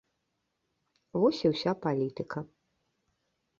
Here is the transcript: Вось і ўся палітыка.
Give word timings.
Вось 1.19 1.43
і 1.45 1.53
ўся 1.53 1.71
палітыка. 1.85 2.39